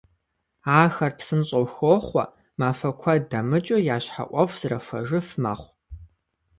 [0.81, 2.25] Ахэр псынщIэу хохъуэ,
[2.59, 5.71] махуэ куэд дэмыкIыу я щхьэ Iуэху зэрахуэжыф мэхъу.